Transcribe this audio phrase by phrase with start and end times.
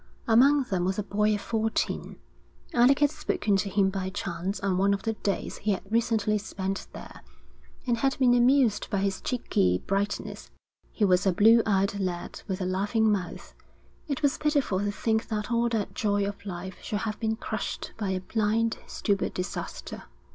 [0.27, 2.15] Among them was a boy of fourteen.
[2.73, 6.39] Alec had spoken to him by chance on one of the days he had recently
[6.39, 7.21] spent there,
[7.85, 10.49] and had been amused by his cheeky brightness.
[10.91, 13.53] He was a blue eyed lad with a laughing mouth.
[14.07, 17.91] It was pitiful to think that all that joy of life should have been crushed
[17.99, 20.05] by a blind, stupid disaster.